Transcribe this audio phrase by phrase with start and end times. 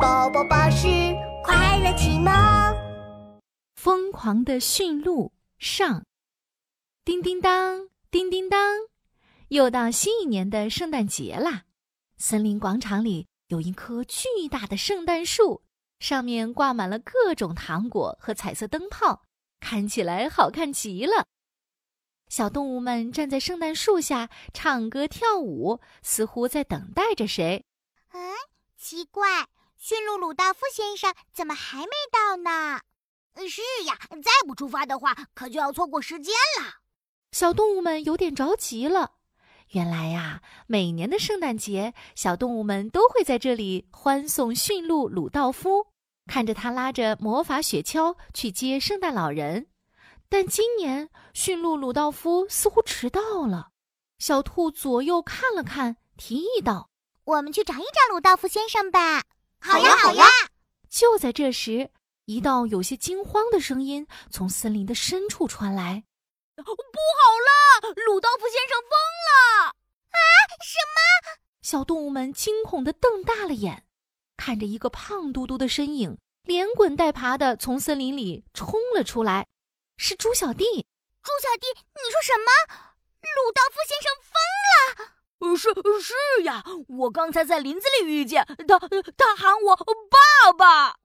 [0.00, 0.86] 宝宝巴士
[1.42, 2.32] 快乐启蒙，
[3.74, 6.04] 疯狂的驯鹿上，
[7.04, 8.60] 叮叮当，叮叮当，
[9.48, 11.64] 又到新一年的圣诞节啦！
[12.16, 15.64] 森林广场里有一棵巨大的圣诞树，
[15.98, 19.24] 上面挂满了各种糖果和彩色灯泡，
[19.58, 21.26] 看起来好看极了。
[22.28, 27.64] 小动物们站在圣诞树下唱歌跳舞，似乎在等待着谁。
[28.12, 28.20] 嗯，
[28.76, 29.48] 奇怪。
[29.78, 32.80] 驯鹿鲁道夫先生怎么还没到呢？
[33.48, 36.80] 是呀，再不出发的话，可就要错过时间了。
[37.30, 39.12] 小动物们有点着急了。
[39.68, 45.86] 原来呀，每年的圣诞节，小动物们都会在这里欢送驯鹿鲁道夫，
[46.26, 49.68] 看着他拉着魔法雪橇去接圣诞老人。
[50.28, 53.68] 但今年驯鹿鲁道夫似乎迟到了。
[54.18, 56.90] 小兔左右看了看，提议道
[57.22, 59.22] ：“我们去找一找鲁道夫先生吧。”
[59.60, 60.26] 好呀，好呀！
[60.88, 61.90] 就在这时，
[62.24, 66.04] 一道有些惊慌的声音从森林的深处传来
[66.56, 68.90] ：“不好了，鲁道夫先生疯
[69.26, 69.68] 了！”
[70.10, 70.16] 啊，
[70.64, 70.98] 什么？
[71.62, 73.84] 小动物们惊恐的瞪大了眼，
[74.36, 79.46] 看着一个胖嘟嘟的身影连滚带爬的从森林里冲了出来，
[79.98, 80.64] 是猪小弟。
[81.22, 82.50] 猪小弟，你说什么？
[83.20, 84.57] 鲁道夫先生疯了？
[85.58, 85.68] 是
[86.00, 88.78] 是呀，我刚才在林子里遇见他，
[89.16, 90.96] 他喊我爸爸，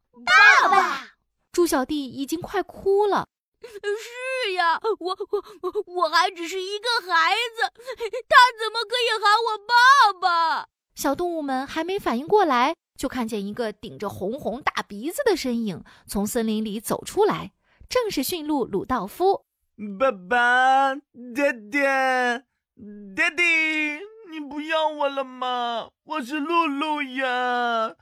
[0.61, 1.09] 爸爸。
[1.51, 3.27] 猪小弟已经快哭了。
[3.61, 5.17] 是呀，我
[5.61, 7.71] 我我还只是一个孩子，
[8.29, 10.67] 他怎么可以喊我爸爸？
[10.95, 17.53] 小动物们还没反应过来，就看见一个顶着红红大鼻子的身影从森林里走出来，
[17.89, 19.45] 正是驯鹿鲁道夫。
[19.99, 20.95] 爸爸，
[21.33, 22.43] 爹爹，
[23.15, 24.12] 爹爹。
[24.34, 25.92] 你不要我了吗？
[26.06, 27.95] 我是露露呀！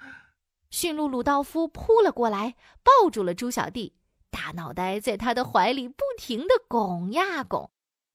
[0.70, 3.98] 驯鹿鲁道夫扑了过来，抱住了猪小弟，
[4.30, 7.70] 大脑袋在他的怀里不停的拱呀拱。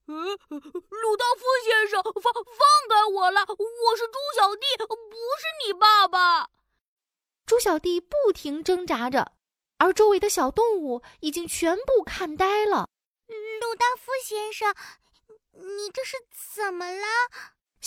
[0.07, 2.43] 嗯，鲁道夫先生，放放
[2.89, 3.43] 开我了！
[3.43, 4.95] 我是猪小弟，不
[5.37, 6.49] 是你爸爸。
[7.45, 9.33] 猪小弟不停挣扎着，
[9.77, 12.89] 而周围的小动物已经全部看呆了。
[13.27, 14.75] 鲁道夫先生，
[15.53, 16.17] 你这是
[16.55, 17.05] 怎么了？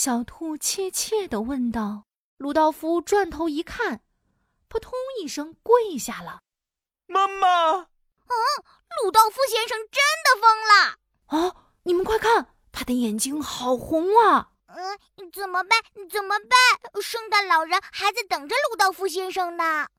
[0.02, 2.06] 小兔怯怯地问道
[2.40, 4.02] ：“鲁道夫转头一看，
[4.70, 6.40] 扑通一声跪下了。
[7.06, 7.86] 妈妈，嗯，
[9.04, 11.74] 鲁道夫先生真的疯了啊！
[11.84, 14.52] 你们快看，他的眼睛好红啊！
[14.68, 14.98] 嗯，
[15.34, 15.82] 怎么办？
[16.10, 17.02] 怎么办？
[17.02, 19.90] 圣诞老人还在等着鲁道夫先生呢！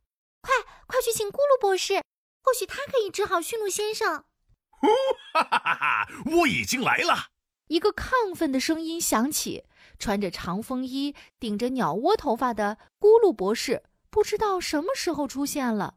[0.41, 0.55] 快，
[0.87, 2.03] 快去请咕噜博士，
[2.43, 4.25] 或许他可以治好驯鹿先生。
[4.71, 4.87] 呼
[5.35, 6.09] 哈哈哈哈！
[6.25, 7.27] 我已经来了。
[7.71, 9.65] 一个亢奋的声音响起。
[9.97, 15.95] 穿着长风衣、顶着鸟窝头发的咕噜博士，不知道什么时候出现了。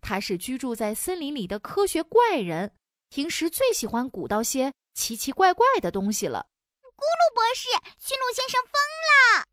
[0.00, 2.74] 他是居住在森林里的科学怪人，
[3.08, 6.46] 平时最喜欢鼓捣些奇奇怪怪的东西了。
[6.82, 8.72] 咕噜博士，驯鹿先生疯
[9.08, 9.46] 了！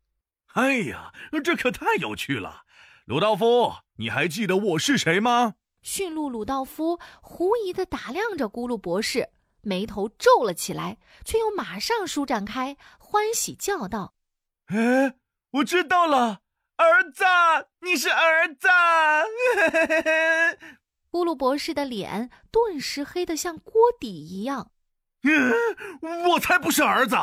[0.54, 1.12] 哎呀，
[1.42, 2.62] 这可太有趣了！
[3.06, 5.54] 鲁道夫，你还记得我是谁吗？
[5.82, 9.30] 驯鹿鲁道夫狐疑地打量着咕噜博士。
[9.64, 14.14] 眉头皱了起来，却又马上舒展开，欢喜叫道
[14.66, 15.14] ：“哎，
[15.52, 16.40] 我知道了，
[16.76, 17.24] 儿子，
[17.80, 18.68] 你是儿子！
[21.10, 24.72] ”咕噜博士的脸顿时黑得像锅底一样。
[26.30, 27.16] “我才不是儿子，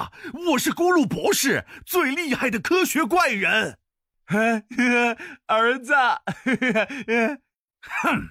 [0.52, 3.78] 我是咕噜博士，最厉害的科学怪人。
[5.47, 5.94] ”“儿子！”
[7.81, 8.29] 哼，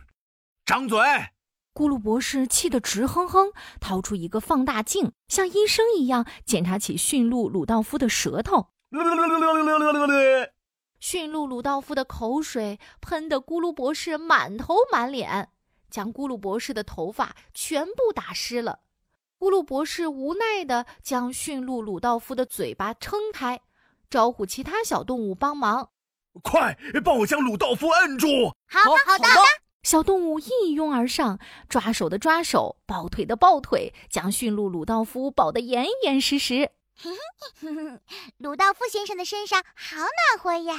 [0.64, 0.98] 张嘴！
[1.72, 8.68] 咕噜博士气得直哼哼，掏出一个放大镜，像医生一样检查起驯鹿鲁道夫的舌头。
[10.98, 15.48] 驯鹿鲁道夫的口水喷得咕噜博士满头满脸，
[15.88, 18.80] 将咕噜博士的头发全部打湿了。
[19.38, 23.60] 咕噜博士无奈地将驯鹿鲁道夫的嘴巴撑开，
[24.10, 25.90] 招呼其他小动物帮忙
[26.42, 28.26] ：“快帮我将鲁道夫摁住
[28.68, 29.24] ！”“好的，好的。”
[29.82, 31.38] 小动物一拥而上，
[31.68, 36.72] 抓手的抓手，抱腿的抱腿，将驯鹿鲁道夫抱得严严实实。
[38.36, 40.76] 鲁道夫先生的身上好暖和呀！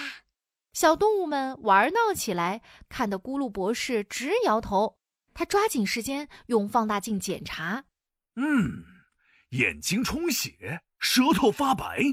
[0.72, 5.00] 小动物们玩闹起来，看得咕噜博士直摇头。
[5.34, 7.86] 他抓紧时间用放大镜检查。
[8.36, 8.86] 嗯，
[9.50, 12.04] 眼睛充血，舌头发白，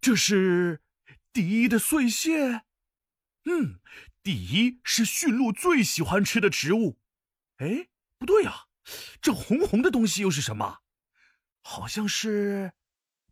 [0.00, 0.80] 这是
[1.32, 2.62] 第的碎屑。
[3.44, 3.78] 嗯。
[4.28, 6.98] 第一是驯鹿最喜欢吃的植物，
[7.56, 7.88] 哎，
[8.18, 8.66] 不对呀，
[9.22, 10.80] 这红红的东西又是什么？
[11.62, 12.74] 好像是……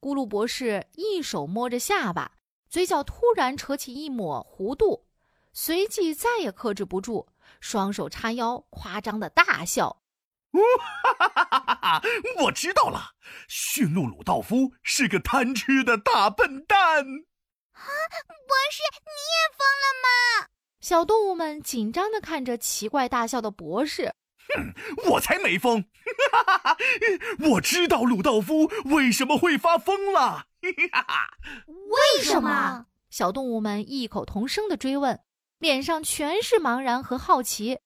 [0.01, 2.39] 咕噜博士一手摸着下巴，
[2.71, 5.07] 嘴角突然扯起一抹弧度，
[5.53, 7.29] 随即再也克制不住，
[7.61, 10.03] 双手叉腰，夸张的大笑。
[10.51, 12.03] 哈哈哈哈哈！
[12.41, 13.11] 我知道了，
[13.49, 17.05] 驯鹿鲁道夫是个贪吃的大笨蛋。
[17.05, 20.49] 啊，博士，你也疯了吗？
[20.87, 24.15] 小动物们紧张地看着奇怪大笑的博士。
[24.55, 25.83] 哼，我才没疯！
[26.31, 26.79] 哈哈哈哈
[27.51, 30.47] 我知道鲁道夫为什么会发疯了。
[30.93, 31.27] 哈哈，
[31.67, 32.87] 为什么？
[33.11, 35.19] 小动物们异口同声地追问，
[35.59, 37.81] 脸上全是茫然和好奇。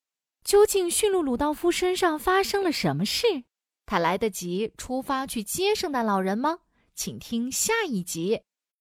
[0.45, 3.45] 究竟驯鹿鲁道夫身上发生了什么事？
[3.87, 6.59] 他来得及出发去接圣诞老人吗？
[6.95, 8.43] 请听下一集。